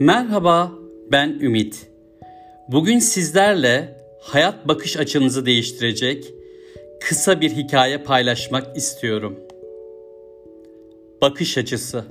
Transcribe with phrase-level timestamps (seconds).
[0.00, 0.72] Merhaba,
[1.12, 1.86] ben Ümit.
[2.68, 6.34] Bugün sizlerle hayat bakış açınızı değiştirecek
[7.00, 9.38] kısa bir hikaye paylaşmak istiyorum.
[11.22, 12.04] Bakış açısı.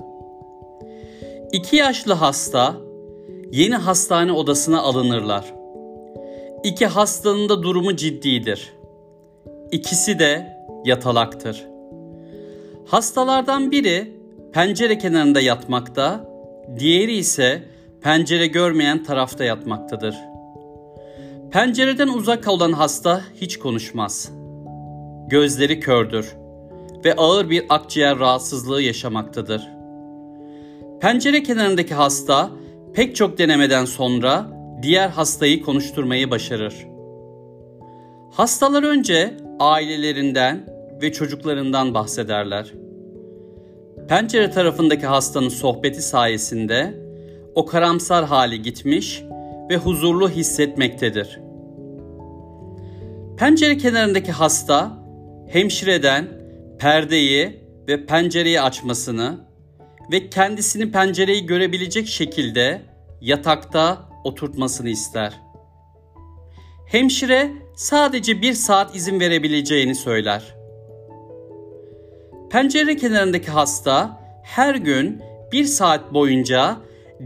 [1.52, 2.76] İki yaşlı hasta
[3.52, 5.54] yeni hastane odasına alınırlar.
[6.64, 8.72] İki hastanın da durumu ciddidir.
[9.72, 11.66] İkisi de yatalaktır.
[12.86, 14.12] Hastalardan biri
[14.52, 16.30] pencere kenarında yatmakta,
[16.78, 17.69] diğeri ise
[18.02, 20.14] pencere görmeyen tarafta yatmaktadır.
[21.50, 24.30] Pencereden uzak olan hasta hiç konuşmaz.
[25.28, 26.36] Gözleri kördür
[27.04, 29.68] ve ağır bir akciğer rahatsızlığı yaşamaktadır.
[31.00, 32.50] Pencere kenarındaki hasta
[32.94, 34.46] pek çok denemeden sonra
[34.82, 36.74] diğer hastayı konuşturmayı başarır.
[38.30, 40.66] Hastalar önce ailelerinden
[41.02, 42.72] ve çocuklarından bahsederler.
[44.08, 47.09] Pencere tarafındaki hastanın sohbeti sayesinde
[47.54, 49.22] o karamsar hali gitmiş
[49.70, 51.40] ve huzurlu hissetmektedir.
[53.36, 55.04] Pencere kenarındaki hasta
[55.48, 56.28] hemşireden
[56.78, 59.38] perdeyi ve pencereyi açmasını
[60.12, 62.82] ve kendisini pencereyi görebilecek şekilde
[63.20, 65.40] yatakta oturtmasını ister.
[66.86, 70.54] Hemşire sadece bir saat izin verebileceğini söyler.
[72.50, 76.76] Pencere kenarındaki hasta her gün bir saat boyunca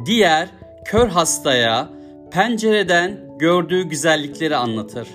[0.06, 0.48] diğer
[0.84, 1.88] kör hastaya
[2.30, 5.08] pencereden gördüğü güzellikleri anlatır.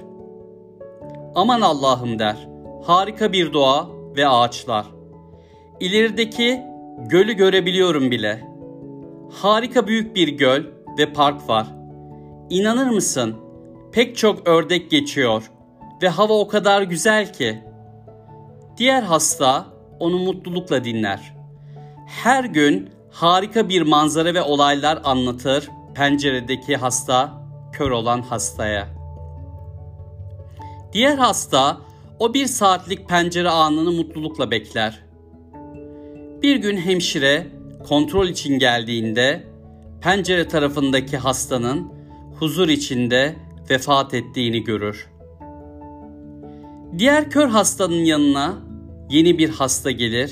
[1.36, 2.48] Aman Allah'ım der.
[2.84, 4.86] Harika bir doğa ve ağaçlar.
[5.80, 6.62] İlerideki
[6.98, 8.44] gölü görebiliyorum bile.
[9.32, 10.64] Harika büyük bir göl
[10.98, 11.68] ve park var.
[12.50, 13.36] İnanır mısın?
[13.92, 15.52] Pek çok ördek geçiyor
[16.02, 17.60] ve hava o kadar güzel ki.
[18.78, 19.66] Diğer hasta
[20.00, 21.36] onu mutlulukla dinler.
[22.08, 22.90] Her gün
[23.20, 27.44] harika bir manzara ve olaylar anlatır penceredeki hasta
[27.74, 28.88] kör olan hastaya.
[30.94, 31.78] Diğer hasta
[32.20, 35.04] o bir saatlik pencere anını mutlulukla bekler.
[36.42, 37.48] Bir gün hemşire
[37.88, 39.44] kontrol için geldiğinde
[40.02, 41.94] pencere tarafındaki hastanın
[42.40, 43.36] huzur içinde
[43.70, 45.10] vefat ettiğini görür.
[46.98, 48.58] Diğer kör hastanın yanına
[49.10, 50.32] yeni bir hasta gelir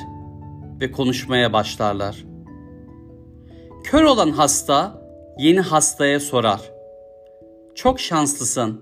[0.81, 2.26] ve konuşmaya başlarlar.
[3.91, 5.01] Kör olan hasta
[5.37, 6.61] yeni hastaya sorar.
[7.75, 8.81] Çok şanslısın.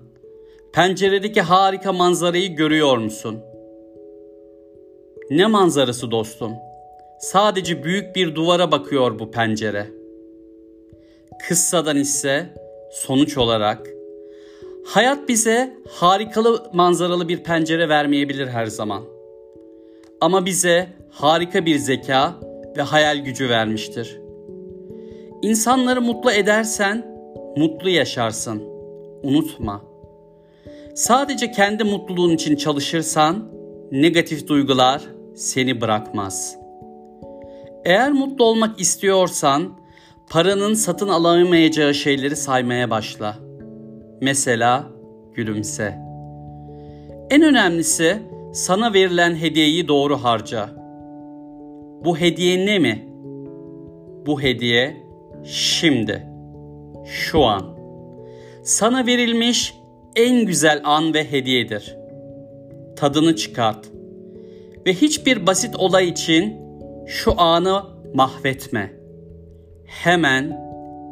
[0.72, 3.38] Penceredeki harika manzarayı görüyor musun?
[5.30, 6.52] Ne manzarası dostum?
[7.20, 9.86] Sadece büyük bir duvara bakıyor bu pencere.
[11.48, 12.46] Kıssadan ise
[12.92, 13.86] sonuç olarak
[14.86, 19.02] hayat bize harikalı manzaralı bir pencere vermeyebilir her zaman.
[20.20, 22.34] Ama bize harika bir zeka
[22.76, 24.25] ve hayal gücü vermiştir.
[25.42, 27.06] İnsanları mutlu edersen
[27.56, 28.62] mutlu yaşarsın.
[29.22, 29.82] Unutma.
[30.94, 33.48] Sadece kendi mutluluğun için çalışırsan
[33.92, 35.02] negatif duygular
[35.34, 36.58] seni bırakmaz.
[37.84, 39.78] Eğer mutlu olmak istiyorsan
[40.30, 43.36] paranın satın alamayacağı şeyleri saymaya başla.
[44.20, 44.86] Mesela
[45.34, 45.98] gülümse.
[47.30, 48.22] En önemlisi
[48.52, 50.68] sana verilen hediyeyi doğru harca.
[52.04, 53.08] Bu hediye ne mi?
[54.26, 55.05] Bu hediye
[55.44, 56.26] şimdi,
[57.04, 57.76] şu an.
[58.62, 59.74] Sana verilmiş
[60.16, 61.96] en güzel an ve hediyedir.
[62.96, 63.86] Tadını çıkart.
[64.86, 66.56] Ve hiçbir basit olay için
[67.06, 67.82] şu anı
[68.14, 68.92] mahvetme.
[69.86, 70.60] Hemen,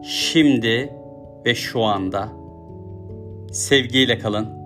[0.04, 0.92] şimdi
[1.46, 2.28] ve şu anda.
[3.52, 4.63] Sevgiyle kalın.